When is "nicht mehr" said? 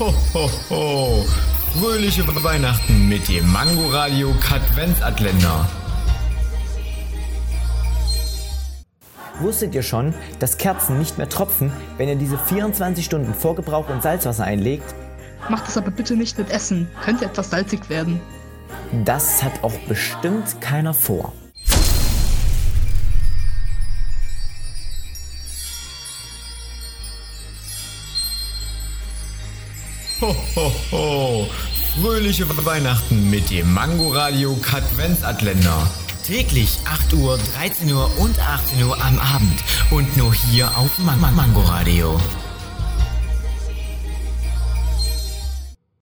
10.98-11.28